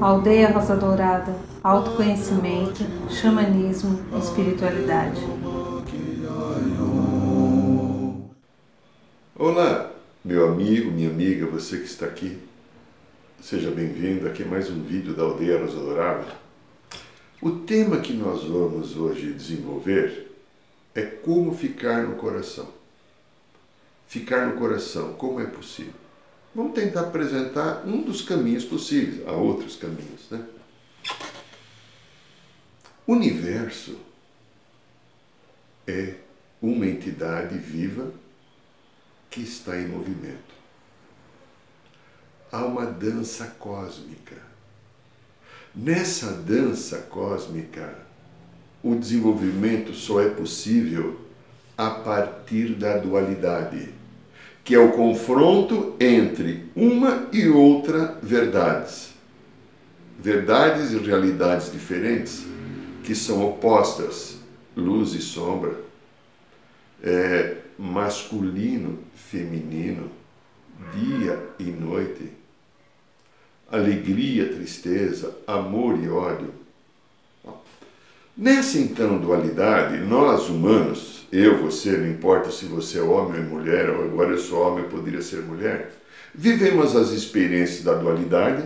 [0.00, 5.20] Aldeia Rosa Dourada, autoconhecimento, xamanismo, espiritualidade.
[9.38, 9.90] Olá,
[10.24, 12.38] meu amigo, minha amiga, você que está aqui.
[13.38, 16.24] Seja bem-vindo aqui a mais um vídeo da Aldeia Rosa Dourada.
[17.42, 20.32] O tema que nós vamos hoje desenvolver
[20.94, 22.83] é como ficar no coração.
[24.06, 25.94] Ficar no coração, como é possível?
[26.54, 29.26] Vamos tentar apresentar um dos caminhos possíveis.
[29.26, 30.46] Há outros caminhos, né?
[33.06, 33.98] O universo
[35.86, 36.14] é
[36.62, 38.12] uma entidade viva
[39.28, 40.54] que está em movimento.
[42.50, 44.36] Há uma dança cósmica.
[45.74, 47.98] Nessa dança cósmica,
[48.82, 51.20] o desenvolvimento só é possível
[51.76, 53.92] a partir da dualidade
[54.64, 59.12] que é o confronto entre uma e outra verdades.
[60.18, 62.46] Verdades e realidades diferentes
[63.02, 64.38] que são opostas,
[64.74, 65.76] luz e sombra,
[67.02, 70.10] é, masculino, feminino,
[70.94, 72.32] dia e noite,
[73.70, 76.54] alegria, tristeza, amor e ódio.
[78.34, 83.90] Nessa então dualidade, nós humanos eu, você, não importa se você é homem ou mulher,
[83.90, 85.90] ou agora eu sou homem, eu poderia ser mulher.
[86.32, 88.62] Vivemos as experiências da dualidade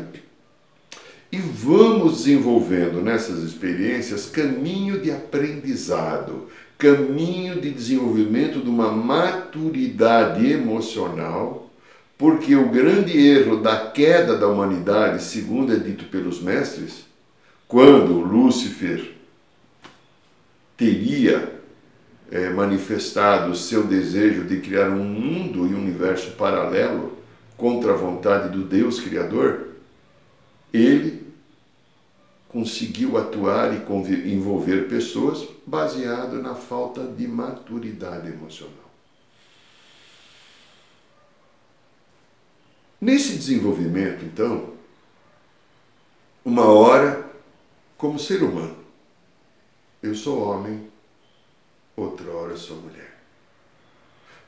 [1.33, 11.71] e vamos desenvolvendo nessas experiências caminho de aprendizado, caminho de desenvolvimento de uma maturidade emocional,
[12.19, 17.07] porque o grande erro da queda da humanidade, segundo é dito pelos mestres,
[17.67, 19.13] quando Lúcifer
[20.77, 21.58] teria
[22.31, 27.17] é, manifestado o seu desejo de criar um mundo e um universo paralelo
[27.57, 29.69] contra a vontade do Deus Criador,
[30.73, 31.27] ele
[32.49, 38.89] conseguiu atuar e envolver pessoas baseado na falta de maturidade emocional.
[43.01, 44.73] Nesse desenvolvimento, então,
[46.45, 47.31] uma hora,
[47.97, 48.77] como ser humano,
[50.03, 50.89] eu sou homem,
[52.01, 53.19] outrora sou mulher.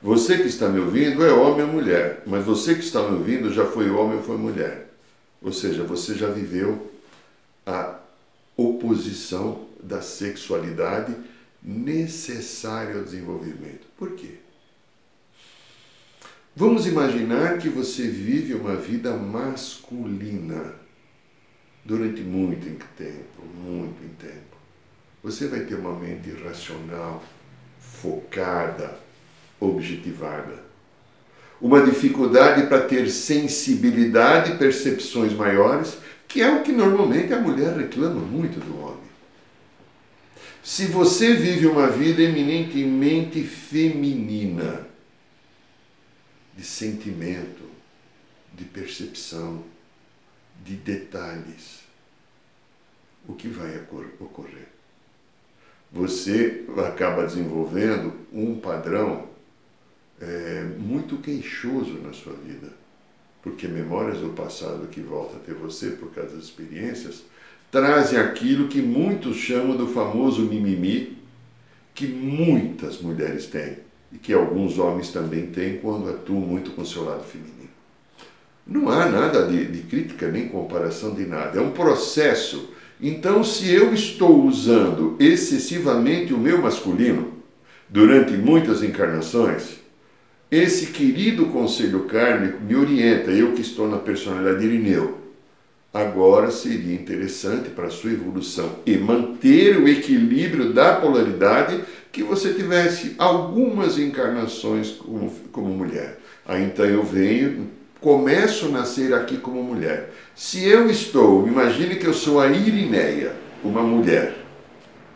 [0.03, 3.53] Você que está me ouvindo é homem ou mulher, mas você que está me ouvindo
[3.53, 4.91] já foi homem ou foi mulher.
[5.43, 6.91] Ou seja, você já viveu
[7.67, 7.99] a
[8.57, 11.15] oposição da sexualidade
[11.63, 13.87] necessária ao desenvolvimento.
[13.99, 14.37] Por quê?
[16.57, 20.75] Vamos imaginar que você vive uma vida masculina
[21.85, 24.57] durante muito tempo, muito tempo.
[25.23, 27.23] Você vai ter uma mente racional,
[27.81, 28.99] focada,
[29.59, 30.71] objetivada.
[31.61, 37.77] Uma dificuldade para ter sensibilidade e percepções maiores, que é o que normalmente a mulher
[37.77, 39.11] reclama muito do homem.
[40.63, 44.87] Se você vive uma vida eminentemente feminina,
[46.57, 47.65] de sentimento,
[48.53, 49.65] de percepção,
[50.63, 51.81] de detalhes,
[53.27, 53.83] o que vai
[54.19, 54.69] ocorrer?
[55.93, 59.25] Você acaba desenvolvendo um padrão
[60.21, 62.69] é, muito queixoso na sua vida.
[63.43, 67.25] Porque memórias do passado que voltam a ter você por causa das experiências
[67.71, 71.19] trazem aquilo que muitos chamam do famoso mimimi,
[71.95, 73.79] que muitas mulheres têm
[74.13, 77.71] e que alguns homens também têm quando atuam muito com o seu lado feminino.
[78.67, 81.59] Não há nada de, de crítica nem comparação de nada.
[81.59, 82.71] É um processo
[83.03, 87.33] então, se eu estou usando excessivamente o meu masculino
[87.89, 89.81] durante muitas encarnações,
[90.51, 95.19] esse querido conselho kármico me orienta, eu que estou na personalidade Irineu.
[95.93, 101.81] Agora seria interessante para a sua evolução e manter o equilíbrio da polaridade
[102.13, 106.21] que você tivesse algumas encarnações como, como mulher.
[106.47, 107.69] Aí então eu venho
[108.01, 110.11] começo a nascer aqui como mulher.
[110.35, 113.33] Se eu estou, imagine que eu sou a Irineia,
[113.63, 114.35] uma mulher,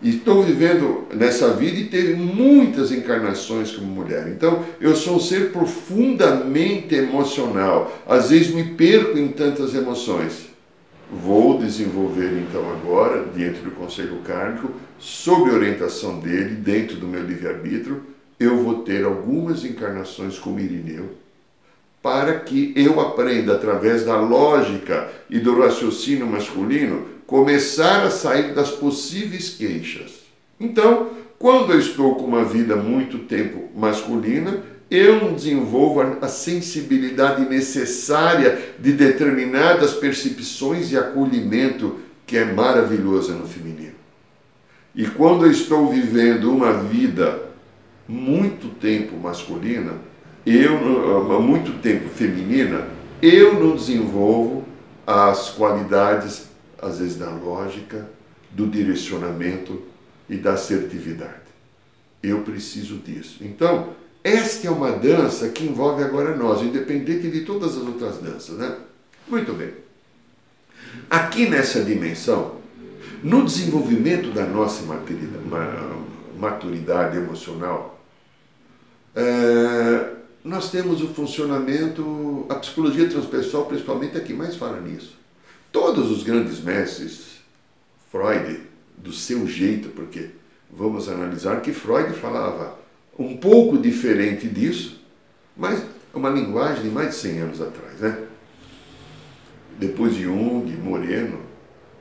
[0.02, 4.28] e estou vivendo nessa vida e teve muitas encarnações como mulher.
[4.28, 7.90] Então, eu sou um ser profundamente emocional.
[8.06, 10.50] Às vezes me perco em tantas emoções.
[11.10, 18.02] Vou desenvolver então agora, dentro do Conselho Kármico, sob orientação dele, dentro do meu livre-arbítrio,
[18.38, 21.10] eu vou ter algumas encarnações como Irineu,
[22.05, 28.71] para que eu aprenda, através da lógica e do raciocínio masculino, começar a sair das
[28.71, 30.12] possíveis queixas.
[30.61, 31.09] Então,
[31.39, 38.75] quando eu estou com uma vida muito tempo masculina, eu não desenvolvo a sensibilidade necessária
[38.79, 43.95] de determinadas percepções e acolhimento que é maravilhosa no feminino.
[44.95, 47.45] E quando eu estou vivendo uma vida
[48.06, 49.93] muito tempo masculina,
[50.46, 52.87] eu muito tempo feminina,
[53.23, 54.64] eu não desenvolvo
[55.06, 56.49] as qualidades,
[56.81, 58.08] às vezes, da lógica,
[58.50, 59.82] do direcionamento
[60.29, 61.44] e da assertividade.
[62.23, 63.38] Eu preciso disso.
[63.43, 68.56] Então, esta é uma dança que envolve agora nós, independente de todas as outras danças,
[68.56, 68.76] né?
[69.29, 69.73] Muito bem.
[71.11, 72.56] Aqui nessa dimensão,
[73.23, 74.82] no desenvolvimento da nossa
[76.38, 78.02] maturidade emocional,
[79.14, 80.11] é,
[80.44, 85.17] nós temos o funcionamento, a psicologia transpessoal principalmente é que mais fala nisso.
[85.73, 87.38] Todos os grandes mestres,
[88.12, 88.61] Freud,
[88.99, 90.29] do seu jeito, porque
[90.70, 92.79] vamos analisar que Freud falava
[93.19, 95.00] um pouco diferente disso,
[95.56, 95.82] mas
[96.12, 98.26] uma linguagem de mais de 100 anos atrás, né?
[99.79, 101.41] Depois de Jung, Moreno,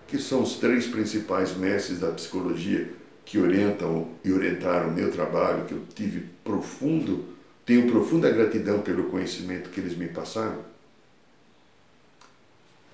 [0.06, 2.92] que são os três principais mestres da psicologia
[3.25, 7.32] que orientam e orientaram o meu trabalho, que eu tive profundo
[7.65, 10.63] tenho profunda gratidão pelo conhecimento que eles me passaram.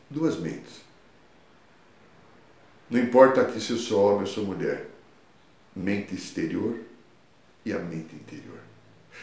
[0.10, 0.82] Duas mentes.
[2.90, 4.88] Não importa aqui se eu sou homem ou sou mulher.
[5.76, 6.80] Mente exterior
[7.66, 8.58] e a mente interior.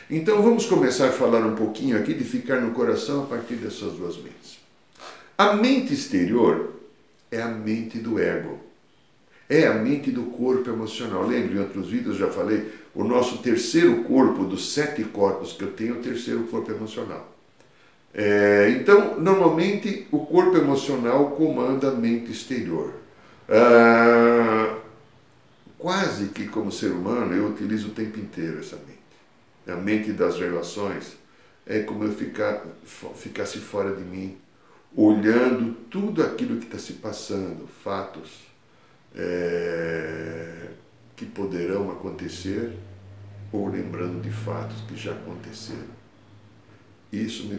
[0.09, 3.95] Então vamos começar a falar um pouquinho aqui de ficar no coração a partir dessas
[3.95, 4.61] duas mentes.
[5.37, 6.81] A mente exterior
[7.31, 8.66] é a mente do ego.
[9.49, 11.27] É a mente do corpo emocional.
[11.27, 15.63] Lembre, em outros vídeos eu já falei, o nosso terceiro corpo, dos sete corpos que
[15.63, 17.33] eu tenho, é o terceiro corpo emocional.
[18.13, 22.95] É, então, normalmente, o corpo emocional comanda a mente exterior.
[23.49, 24.79] Ah,
[25.79, 28.97] quase que como ser humano, eu utilizo o tempo inteiro essa mente.
[29.69, 31.17] A mente das relações
[31.67, 32.65] é como eu ficar,
[33.17, 34.37] ficasse fora de mim,
[34.97, 38.46] olhando tudo aquilo que está se passando, fatos
[39.17, 40.69] é,
[41.17, 42.73] que poderão acontecer
[43.51, 45.97] ou lembrando de fatos que já aconteceram.
[47.13, 47.59] Isso me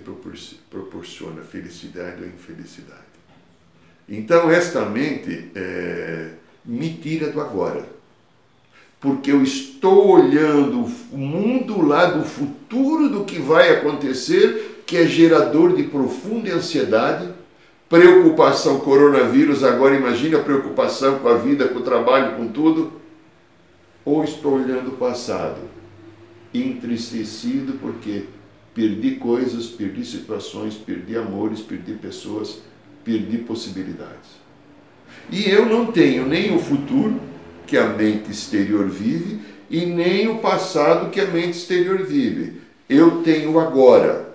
[0.70, 3.02] proporciona felicidade ou infelicidade.
[4.08, 6.32] Então, esta mente é,
[6.64, 7.88] me tira do agora.
[9.00, 15.06] Porque eu estou olhando o mundo lá do futuro do que vai acontecer, que é
[15.06, 17.34] gerador de profunda ansiedade,
[17.90, 22.94] preocupação coronavírus, agora imagine a preocupação com a vida, com o trabalho, com tudo.
[24.04, 25.60] Ou estou olhando o passado,
[26.54, 28.26] entristecido porque
[28.74, 32.60] perdi coisas, perdi situações, perdi amores, perdi pessoas,
[33.04, 34.38] perdi possibilidades.
[35.32, 37.20] E eu não tenho nem o futuro,
[37.66, 42.62] que a mente exterior vive, e nem o passado, que a mente exterior vive.
[42.88, 44.27] Eu tenho agora.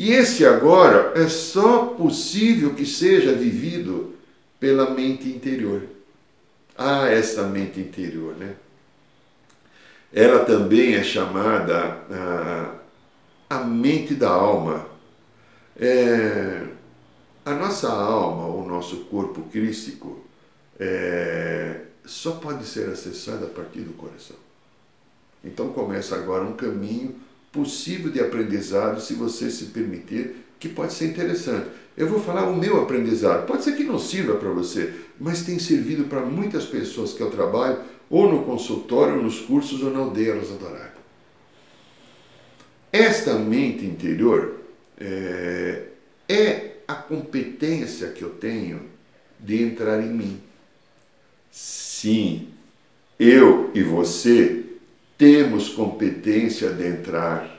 [0.00, 4.14] E esse agora é só possível que seja vivido
[4.58, 5.82] pela mente interior.
[6.74, 8.54] Ah, essa mente interior, né?
[10.10, 12.00] Ela também é chamada
[13.50, 14.86] a, mente da alma.
[15.78, 16.66] É,
[17.44, 20.24] a nossa alma, o nosso corpo crístico,
[20.78, 24.36] é, só pode ser acessado a partir do coração.
[25.44, 27.20] Então começa agora um caminho
[27.52, 31.68] possível de aprendizado, se você se permitir, que pode ser interessante.
[31.96, 33.46] Eu vou falar o meu aprendizado.
[33.46, 37.30] Pode ser que não sirva para você, mas tem servido para muitas pessoas que eu
[37.30, 37.78] trabalho
[38.08, 40.58] ou no consultório, ou nos cursos, ou na aldeia Rosa.
[42.92, 44.60] Esta mente interior
[44.98, 45.84] é,
[46.28, 48.82] é a competência que eu tenho
[49.38, 50.40] de entrar em mim.
[51.50, 52.48] Sim,
[53.18, 54.64] eu e você
[55.20, 57.54] temos competência de entrar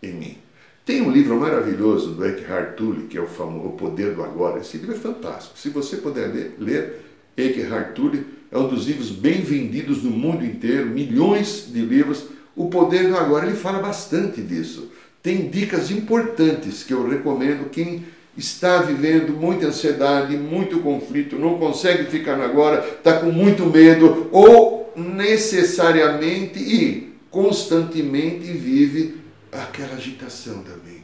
[0.00, 0.38] em mim.
[0.86, 4.60] Tem um livro maravilhoso do Eckhart Tolle, que é o, famoso, o Poder do Agora.
[4.60, 5.58] Esse livro é fantástico.
[5.58, 7.04] Se você puder ler, ler
[7.36, 12.26] Eckhart Tolle é um dos livros bem vendidos no mundo inteiro, milhões de livros.
[12.54, 14.92] O Poder do Agora, ele fala bastante disso.
[15.20, 18.04] Tem dicas importantes que eu recomendo quem
[18.38, 24.28] está vivendo muita ansiedade, muito conflito, não consegue ficar no agora, está com muito medo
[24.30, 29.20] ou necessariamente e constantemente vive
[29.50, 31.02] aquela agitação da mente.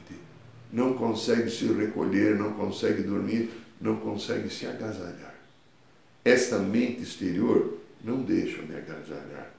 [0.73, 5.35] Não consegue se recolher, não consegue dormir, não consegue se agasalhar.
[6.25, 9.51] Esta mente exterior não deixa me agasalhar.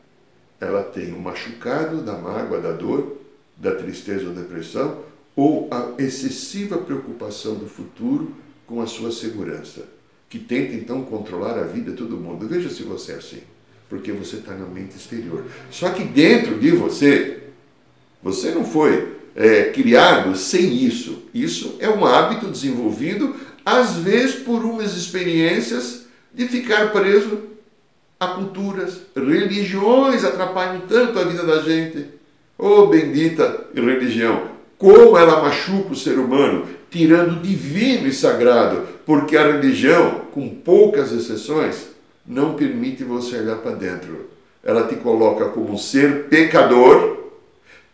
[0.60, 3.18] Ela tem o machucado da mágoa, da dor,
[3.58, 5.04] da tristeza ou depressão,
[5.36, 8.36] ou a excessiva preocupação do futuro
[8.68, 9.86] com a sua segurança,
[10.30, 12.48] que tenta então controlar a vida de todo mundo.
[12.48, 13.42] Veja se você é assim,
[13.90, 15.44] porque você está na mente exterior.
[15.72, 17.40] Só que dentro de você,
[18.22, 21.24] você não foi é, criados sem isso.
[21.34, 27.40] Isso é um hábito desenvolvido, às vezes por umas experiências de ficar preso
[28.20, 29.02] a culturas.
[29.16, 32.06] Religiões atrapalham tanto a vida da gente.
[32.58, 34.60] Oh, bendita religião!
[34.78, 41.12] Como ela machuca o ser humano, tirando divino e sagrado, porque a religião, com poucas
[41.12, 41.89] exceções,
[42.30, 44.30] não permite você olhar para dentro.
[44.64, 47.32] Ela te coloca como um ser pecador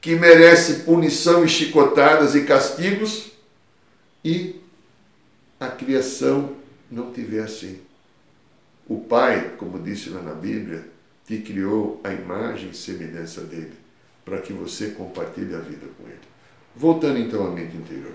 [0.01, 3.31] que merece punição e chicotadas e castigos
[4.23, 4.61] e
[5.57, 6.53] a criação
[6.91, 7.79] não te vê assim.
[8.87, 10.85] O Pai, como disse lá na Bíblia,
[11.25, 13.73] te criou a imagem e semelhança dele,
[14.23, 16.19] para que você compartilhe a vida com ele.
[16.75, 18.13] Voltando então à mente interior.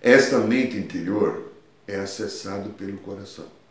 [0.00, 1.50] Esta mente interior
[1.88, 3.61] é acessado pelo coração.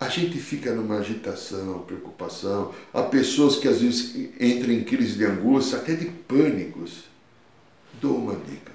[0.00, 2.74] A gente fica numa agitação, preocupação.
[2.92, 7.04] Há pessoas que às vezes entram em crise de angústia, até de pânicos.
[8.00, 8.72] Dou uma dica.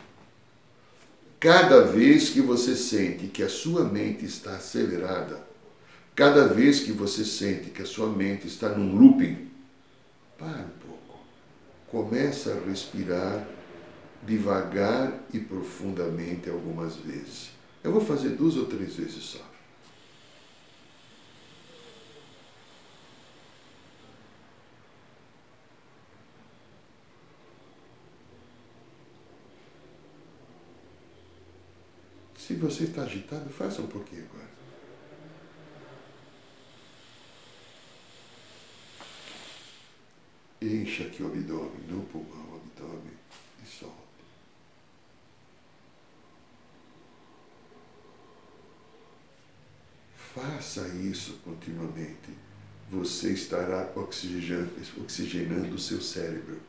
[1.39, 5.43] Cada vez que você sente que a sua mente está acelerada,
[6.15, 9.49] cada vez que você sente que a sua mente está num looping,
[10.37, 11.19] para um pouco.
[11.87, 13.47] Começa a respirar
[14.25, 17.51] devagar e profundamente algumas vezes.
[17.83, 19.54] Eu vou fazer duas ou três vezes só.
[32.45, 34.47] Se você está agitado, faça um pouquinho agora.
[40.61, 43.13] Encha aqui o abdômen, no pulmão, o abdômen
[43.63, 43.95] e solta.
[50.15, 52.29] Faça isso continuamente.
[52.91, 56.59] Você estará oxigenando o seu cérebro.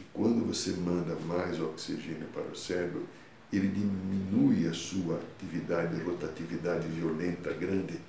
[0.00, 3.08] E quando você manda mais oxigênio para o cérebro,
[3.56, 8.00] ele diminui a sua atividade, rotatividade violenta, grande,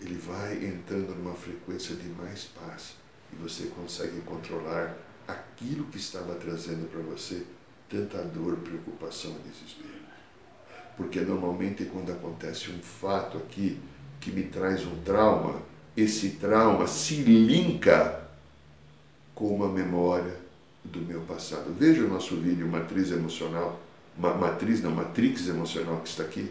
[0.00, 2.96] ele vai entrando numa frequência de mais paz
[3.32, 4.96] e você consegue controlar
[5.26, 7.44] aquilo que estava trazendo para você
[7.88, 10.02] tanta dor, preocupação e desespero.
[10.96, 13.78] Porque normalmente quando acontece um fato aqui
[14.20, 15.62] que me traz um trauma,
[15.96, 18.22] esse trauma se linka
[19.34, 20.36] com uma memória
[20.84, 21.72] do meu passado.
[21.78, 23.80] Veja o nosso vídeo Matriz Emocional
[24.16, 26.50] matriz, não, matrix emocional que está aqui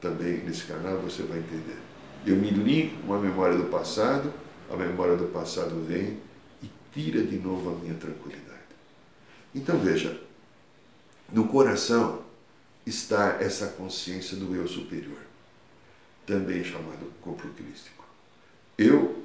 [0.00, 1.76] também nesse canal, você vai entender.
[2.26, 4.32] Eu me linko com a memória do passado,
[4.70, 6.18] a memória do passado vem
[6.62, 8.42] e tira de novo a minha tranquilidade.
[9.54, 10.20] Então veja,
[11.32, 12.22] no coração
[12.86, 15.18] está essa consciência do eu superior,
[16.26, 18.04] também chamado corpo crístico.
[18.76, 19.22] Eu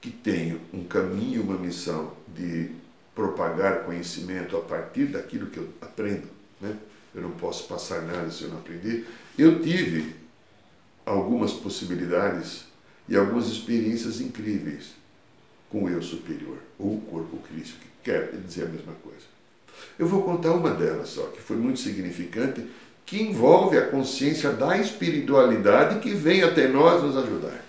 [0.00, 2.70] que tenho um caminho, uma missão de
[3.14, 6.28] propagar conhecimento a partir daquilo que eu aprendo,
[6.60, 6.76] né?
[7.14, 9.06] Eu não posso passar nada se eu não aprender.
[9.38, 10.14] Eu tive
[11.06, 12.64] algumas possibilidades
[13.08, 14.94] e algumas experiências incríveis
[15.70, 19.26] com o eu superior, ou o corpo crístico, que quer dizer a mesma coisa.
[19.98, 22.64] Eu vou contar uma delas só, que foi muito significante,
[23.04, 27.64] que envolve a consciência da espiritualidade que vem até nós nos ajudar.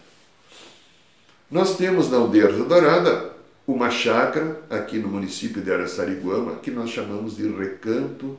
[1.49, 3.33] Nós temos na Aldeia Dourada
[3.67, 8.37] uma chácara aqui no município de Araçariguama que nós chamamos de Recanto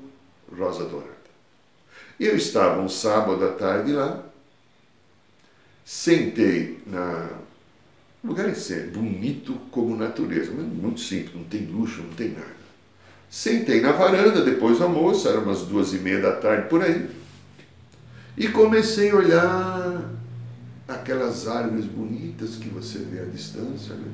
[0.54, 1.16] Rosa Dourada.
[2.18, 4.22] Eu estava um sábado à tarde lá,
[5.84, 7.30] sentei na.
[8.24, 12.56] O lugar é bonito como natureza, mas muito simples, não tem luxo, não tem nada.
[13.30, 17.08] Sentei na varanda depois do almoço, eram umas duas e meia da tarde por aí,
[18.36, 20.10] e comecei a olhar
[20.88, 24.10] aquelas árvores bonitas que você vê à distância, né?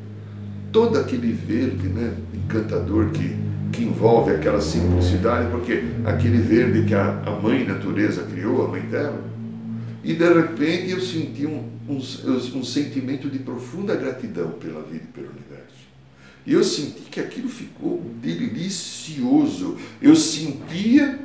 [0.72, 2.16] todo aquele verde né?
[2.34, 3.36] encantador que
[3.72, 8.82] que envolve aquela simplicidade, porque aquele verde que a, a mãe natureza criou, a mãe
[8.82, 9.24] dela,
[10.04, 15.12] e de repente eu senti um, um, um sentimento de profunda gratidão pela vida e
[15.12, 15.62] pelo universo.
[16.44, 19.76] E eu senti que aquilo ficou delicioso.
[20.00, 21.20] Eu sentia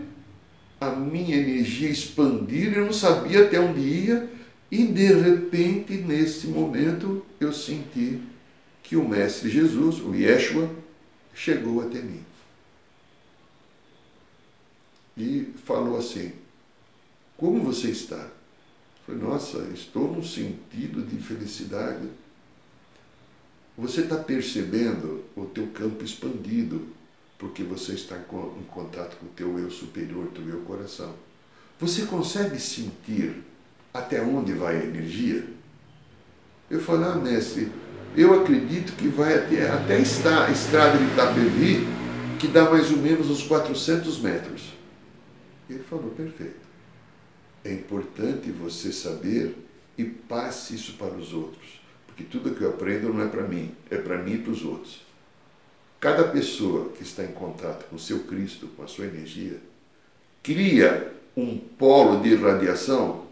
[0.79, 4.29] a minha energia expandir, eu não sabia até onde ia,
[4.69, 8.19] e de repente, nesse momento, eu senti
[8.83, 10.69] que o Mestre Jesus, o Yeshua,
[11.33, 12.26] chegou até mim
[15.17, 16.31] e falou assim:
[17.35, 18.29] Como você está?
[19.07, 22.07] Eu falei, nossa, estou num sentido de felicidade.
[23.77, 26.87] Você está percebendo o teu campo expandido,
[27.37, 31.13] porque você está em contato com o teu eu superior, teu eu coração.
[31.79, 33.43] Você consegue sentir
[33.93, 35.47] até onde vai a energia?
[36.69, 37.71] Eu falei, ah, mestre,
[38.15, 41.87] eu acredito que vai até, até a estrada de Itapevi
[42.39, 44.76] que dá mais ou menos uns 400 metros.
[45.69, 46.67] Ele falou: perfeito.
[47.63, 49.55] É importante você saber
[49.97, 51.81] e passe isso para os outros.
[52.05, 54.63] Porque tudo que eu aprendo não é para mim, é para mim e para os
[54.63, 55.05] outros.
[55.99, 59.59] Cada pessoa que está em contato com o seu Cristo, com a sua energia,
[60.43, 63.25] cria um polo de radiação,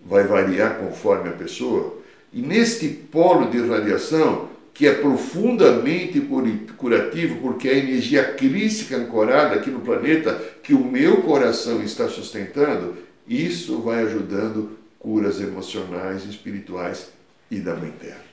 [0.00, 2.02] vai variar conforme a pessoa,
[2.32, 6.20] e neste polo de radiação, que é profundamente
[6.76, 12.96] curativo, porque a energia crística ancorada aqui no planeta, que o meu coração está sustentando,
[13.26, 17.10] isso vai ajudando curas emocionais, espirituais
[17.48, 18.24] e da Mãe Terra.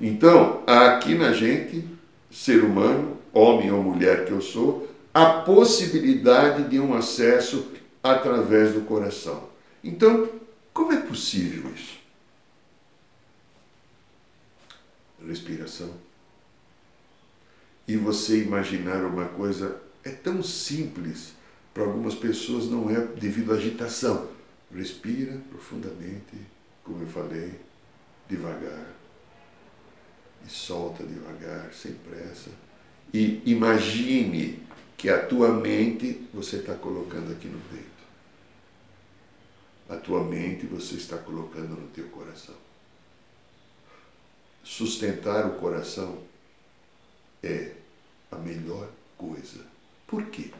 [0.00, 1.84] Então, há aqui na gente,
[2.30, 7.68] ser humano, homem ou mulher que eu sou, a possibilidade de um acesso
[8.02, 9.48] através do coração.
[9.82, 10.28] Então,
[10.72, 11.93] como é possível isso?
[15.26, 15.94] Respiração.
[17.86, 21.32] E você imaginar uma coisa é tão simples,
[21.72, 24.28] para algumas pessoas não é devido à agitação.
[24.74, 26.36] Respira profundamente,
[26.82, 27.60] como eu falei,
[28.28, 28.86] devagar.
[30.46, 32.50] E solta devagar, sem pressa.
[33.12, 34.62] E imagine
[34.96, 37.84] que a tua mente você está colocando aqui no peito.
[39.88, 42.54] A tua mente você está colocando no teu coração.
[44.64, 46.18] Sustentar o coração
[47.42, 47.72] é
[48.32, 49.60] a melhor coisa.
[50.06, 50.50] Por quê?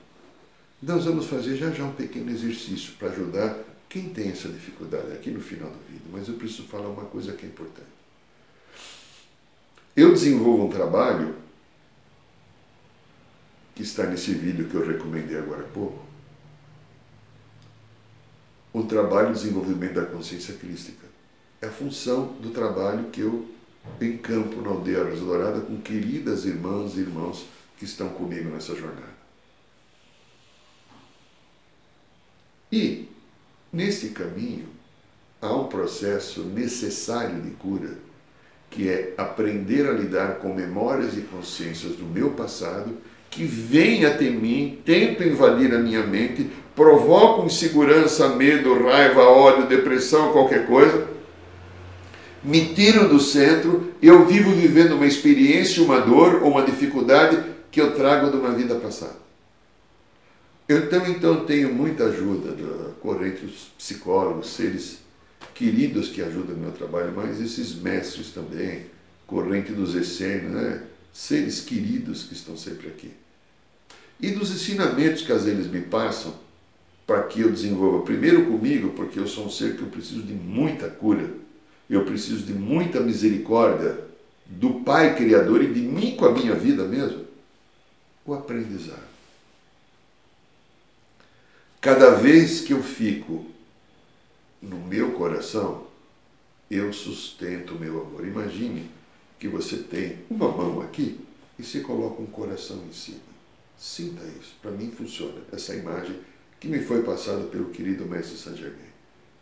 [0.82, 3.58] Nós vamos fazer já já um pequeno exercício para ajudar
[3.88, 7.32] quem tem essa dificuldade aqui no final do vídeo, mas eu preciso falar uma coisa
[7.32, 7.88] que é importante.
[9.96, 11.36] Eu desenvolvo um trabalho
[13.74, 16.04] que está nesse vídeo que eu recomendei agora há pouco,
[18.72, 21.06] o trabalho de desenvolvimento da consciência crística.
[21.60, 23.53] É a função do trabalho que eu
[24.00, 27.46] encampo na aldeia Dourada com queridas irmãs e irmãos
[27.78, 29.14] que estão comigo nessa jornada.
[32.70, 33.08] E,
[33.72, 34.66] nesse caminho,
[35.40, 37.96] há um processo necessário de cura,
[38.70, 42.96] que é aprender a lidar com memórias e consciências do meu passado
[43.30, 50.32] que vêm até mim, tentam invadir a minha mente, provocam insegurança, medo, raiva, ódio, depressão,
[50.32, 51.08] qualquer coisa,
[52.44, 57.80] me tiram do centro, eu vivo vivendo uma experiência, uma dor ou uma dificuldade que
[57.80, 59.16] eu trago de uma vida passada.
[60.68, 64.98] Eu também então tenho muita ajuda da corrente dos psicólogos, seres
[65.54, 68.86] queridos que ajudam no meu trabalho, mas esses mestres também,
[69.26, 70.82] corrente dos essênios, né?
[71.12, 73.10] seres queridos que estão sempre aqui.
[74.20, 76.34] E dos ensinamentos que às vezes me passam,
[77.06, 80.32] para que eu desenvolva primeiro comigo, porque eu sou um ser que eu preciso de
[80.32, 81.28] muita cura,
[81.88, 84.04] eu preciso de muita misericórdia
[84.46, 87.24] do Pai Criador e de mim com a minha vida mesmo,
[88.24, 89.14] o aprendizado.
[91.80, 93.44] Cada vez que eu fico
[94.62, 95.86] no meu coração,
[96.70, 98.26] eu sustento o meu amor.
[98.26, 98.90] Imagine
[99.38, 101.20] que você tem uma mão aqui
[101.58, 103.20] e se coloca um coração em cima.
[103.78, 104.56] Sinta isso.
[104.62, 105.42] Para mim funciona.
[105.52, 106.18] Essa imagem
[106.58, 108.93] que me foi passada pelo querido mestre Saint Germain.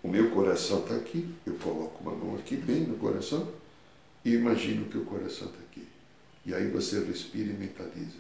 [0.03, 3.49] O meu coração está aqui, eu coloco uma mão aqui bem no coração
[4.25, 5.87] e imagino que o coração está aqui.
[6.45, 8.19] E aí você respira e mentaliza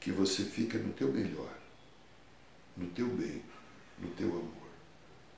[0.00, 1.52] que você fica no teu melhor,
[2.76, 3.42] no teu bem,
[4.00, 4.64] no teu amor.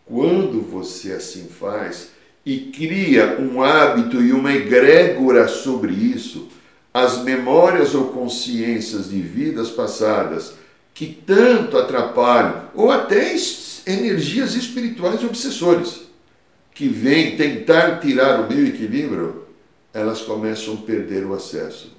[0.04, 2.10] Quando você assim faz
[2.44, 6.48] e cria um hábito e uma egrégora sobre isso,
[6.94, 10.54] as memórias ou consciências de vidas passadas
[10.94, 13.34] que tanto atrapalham, ou até
[13.86, 16.06] energias espirituais obsessores,
[16.74, 19.44] que vêm tentar tirar o meu equilíbrio,
[19.94, 21.96] elas começam a perder o acesso.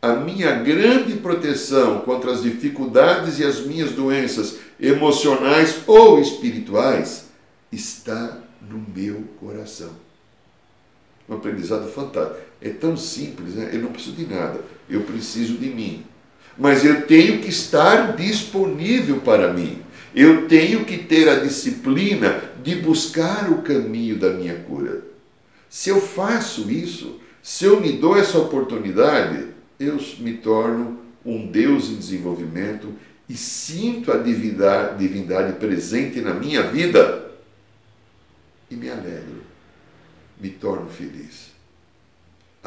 [0.00, 7.30] A minha grande proteção contra as dificuldades e as minhas doenças emocionais ou espirituais
[7.72, 9.90] está no meu coração.
[11.28, 12.38] Um aprendizado fantástico.
[12.60, 13.70] É tão simples, né?
[13.72, 16.04] eu não preciso de nada, eu preciso de mim.
[16.56, 19.82] Mas eu tenho que estar disponível para mim.
[20.16, 25.04] Eu tenho que ter a disciplina de buscar o caminho da minha cura.
[25.68, 29.48] Se eu faço isso, se eu me dou essa oportunidade,
[29.78, 32.94] eu me torno um Deus em desenvolvimento
[33.28, 37.32] e sinto a divindade, divindade presente na minha vida
[38.70, 39.42] e me alegro,
[40.40, 41.56] me torno feliz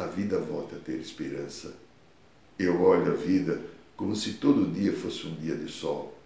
[0.00, 1.74] a vida volta a ter esperança.
[2.58, 3.60] Eu olho a vida
[3.96, 6.18] como se todo dia fosse um dia de sol,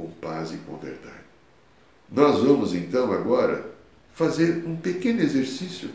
[0.00, 1.20] com paz e com verdade.
[2.10, 3.70] Nós vamos então agora
[4.14, 5.90] fazer um pequeno exercício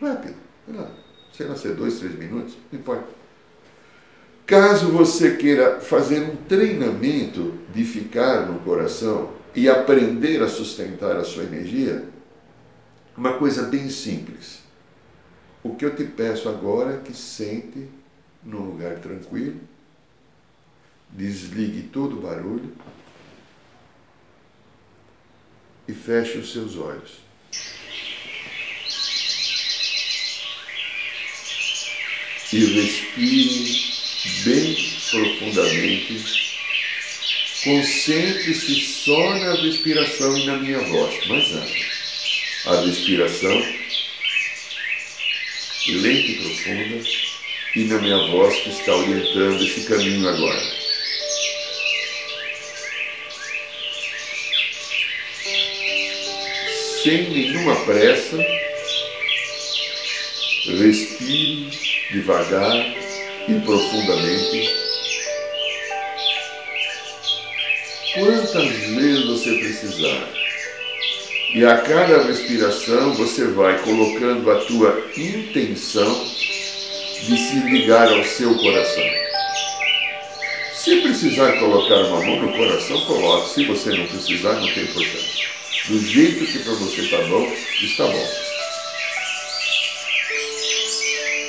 [0.00, 0.90] rápido, sei lá,
[1.32, 3.08] sei lá é dois, três minutos, não importa.
[4.46, 11.24] Caso você queira fazer um treinamento de ficar no coração e aprender a sustentar a
[11.24, 12.04] sua energia,
[13.16, 14.60] uma coisa bem simples.
[15.62, 17.86] O que eu te peço agora é que sente
[18.42, 19.60] num lugar tranquilo,
[21.12, 22.72] desligue todo o barulho
[25.90, 27.10] e feche os seus olhos.
[32.52, 33.80] E respire
[34.44, 34.76] bem
[35.10, 36.40] profundamente.
[37.62, 41.70] Concentre-se só na respiração e na minha voz, mais nada.
[42.66, 43.80] A respiração
[45.88, 47.08] lenta e profunda
[47.76, 50.79] e na minha voz que está orientando esse caminho agora.
[57.02, 58.36] Sem nenhuma pressa,
[60.66, 61.70] respire
[62.12, 62.76] devagar
[63.48, 64.70] e profundamente.
[68.12, 70.28] Quantas vezes você precisar.
[71.54, 76.24] E a cada respiração você vai colocando a tua intenção
[77.22, 79.10] de se ligar ao seu coração.
[80.74, 83.54] Se precisar colocar uma mão no coração, coloque.
[83.54, 85.59] Se você não precisar, não tem importância.
[85.88, 88.28] Do jeito que para você está bom, está bom.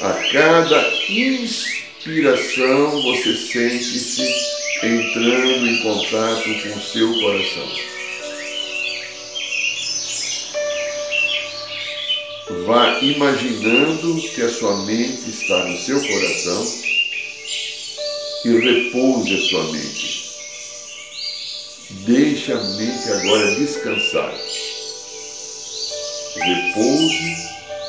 [0.01, 4.23] A cada inspiração, você sente-se
[4.83, 7.71] entrando em contato com o seu coração.
[12.65, 16.65] Vá imaginando que a sua mente está no seu coração
[18.45, 20.20] e repouse a sua mente.
[22.05, 24.33] Deixe a mente agora descansar.
[26.35, 27.35] Repouse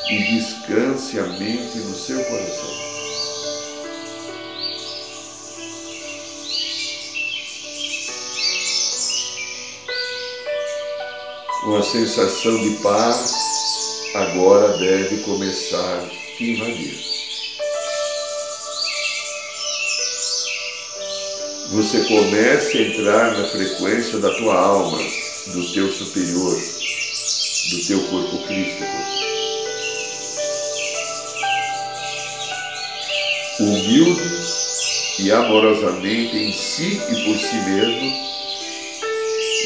[0.09, 2.93] e descanse a mente no seu coração.
[11.65, 13.33] uma sensação de paz
[14.13, 17.12] agora deve começar a invadir.
[21.73, 24.95] Você começa a entrar na frequência da tua alma,
[25.47, 28.85] do teu superior, do teu corpo crístico.
[33.59, 34.21] Humilde
[35.17, 38.13] e amorosamente em si e por si mesmo,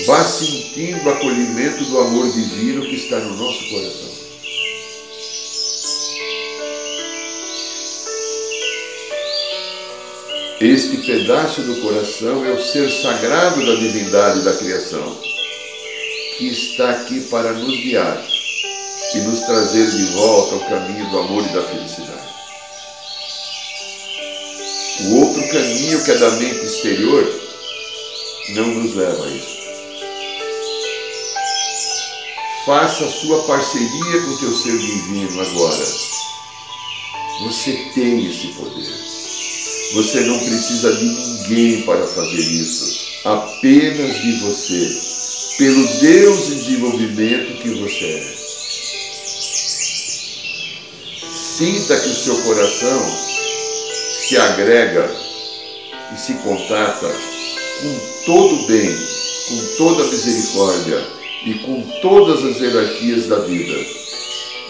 [0.06, 4.27] vá sentindo o acolhimento do amor divino que está no nosso coração.
[10.60, 15.16] Este pedaço do coração é o ser sagrado da divindade da criação,
[16.36, 18.28] que está aqui para nos guiar
[19.14, 22.28] e nos trazer de volta ao caminho do amor e da felicidade.
[25.02, 27.42] O outro caminho, que é da mente exterior,
[28.56, 29.58] não nos leva a isso.
[32.66, 35.86] Faça a sua parceria com o teu ser divino agora.
[37.44, 39.17] Você tem esse poder.
[39.94, 47.62] Você não precisa de ninguém para fazer isso, apenas de você, pelo Deus em desenvolvimento
[47.62, 48.38] que você é.
[51.32, 53.28] Sinta que o seu coração
[54.28, 55.10] se agrega
[56.14, 57.08] e se contata
[57.82, 58.96] com todo o bem,
[59.48, 61.08] com toda a misericórdia
[61.46, 63.74] e com todas as hierarquias da vida.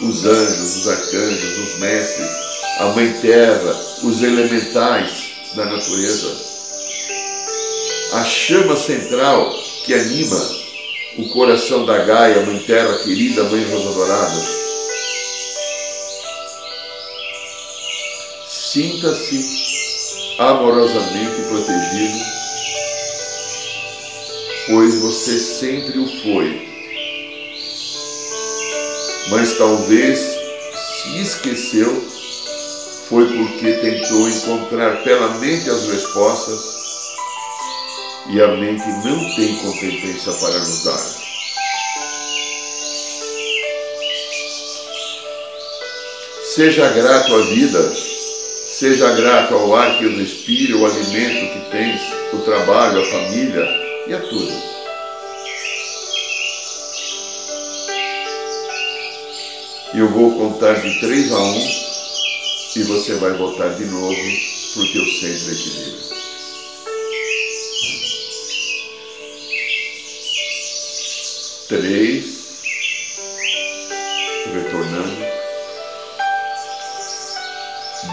[0.01, 2.46] Os anjos, os arcanjos, os mestres,
[2.79, 6.35] a Mãe Terra, os elementais da natureza.
[8.13, 9.53] A chama central
[9.85, 10.57] que anima
[11.17, 14.57] o coração da Gaia, Mãe Terra querida, Mãe Rosa Dourada.
[18.47, 22.37] Sinta-se amorosamente protegido
[24.67, 26.67] pois você sempre o foi.
[29.29, 32.16] Mas talvez se esqueceu
[33.09, 36.59] foi porque tentou encontrar pela mente as respostas
[38.29, 41.27] e a mente não tem competência para nos dar.
[46.43, 47.95] Seja grato à vida,
[48.65, 52.01] seja grato ao ar que eu respiro, o alimento que tens,
[52.33, 54.77] o trabalho, a família, e a tudo.
[59.93, 61.86] Eu vou contar de 3 a 1
[62.77, 65.97] e você vai voltar de novo para o teu centro equilíbrio.
[71.67, 72.61] Três,
[74.53, 75.17] retornando.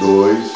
[0.00, 0.50] Dois,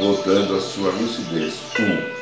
[0.00, 1.54] voltando à sua lucidez.
[1.78, 2.16] Um.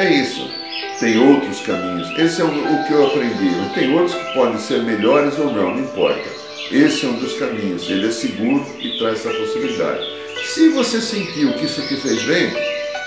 [0.00, 0.59] É isso.
[1.00, 2.10] Tem outros caminhos.
[2.18, 2.50] Esse é o
[2.86, 3.50] que eu aprendi.
[3.74, 6.28] Tem outros que podem ser melhores ou não, não importa.
[6.70, 7.88] Esse é um dos caminhos.
[7.88, 10.06] Ele é seguro e traz essa possibilidade.
[10.44, 12.52] Se você sentiu que isso te fez bem,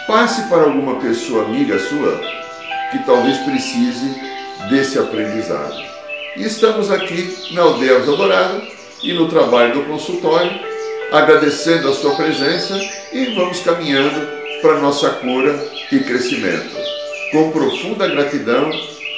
[0.08, 2.19] passe para alguma pessoa amiga sua
[2.91, 4.15] que talvez precise
[4.71, 5.75] desse aprendizado.
[6.36, 8.60] E estamos aqui na Aldeia Dourada
[9.03, 10.51] e no trabalho do consultório,
[11.12, 12.75] agradecendo a sua presença
[13.12, 14.27] e vamos caminhando
[14.63, 16.92] para nossa cura e crescimento.
[17.34, 18.69] Com profunda gratidão,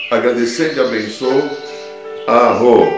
[0.10, 1.44] agradecendo e abençoo.
[2.26, 2.96] Arro!